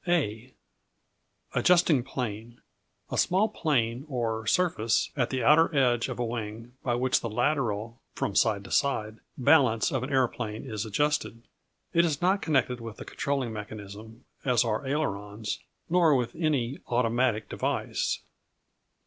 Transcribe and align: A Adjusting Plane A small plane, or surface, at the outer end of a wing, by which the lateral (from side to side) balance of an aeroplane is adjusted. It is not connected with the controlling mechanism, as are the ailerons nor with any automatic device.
A 0.07 0.51
Adjusting 1.53 2.01
Plane 2.01 2.59
A 3.11 3.19
small 3.19 3.49
plane, 3.49 4.03
or 4.09 4.47
surface, 4.47 5.11
at 5.15 5.29
the 5.29 5.43
outer 5.43 5.71
end 5.75 6.09
of 6.09 6.17
a 6.17 6.25
wing, 6.25 6.73
by 6.81 6.95
which 6.95 7.21
the 7.21 7.29
lateral 7.29 8.01
(from 8.15 8.35
side 8.35 8.63
to 8.63 8.71
side) 8.71 9.19
balance 9.37 9.91
of 9.91 10.01
an 10.01 10.09
aeroplane 10.09 10.65
is 10.65 10.87
adjusted. 10.87 11.43
It 11.93 12.03
is 12.03 12.19
not 12.19 12.41
connected 12.41 12.81
with 12.81 12.97
the 12.97 13.05
controlling 13.05 13.53
mechanism, 13.53 14.25
as 14.43 14.65
are 14.65 14.81
the 14.81 14.89
ailerons 14.89 15.59
nor 15.87 16.15
with 16.15 16.35
any 16.35 16.79
automatic 16.87 17.47
device. 17.47 18.21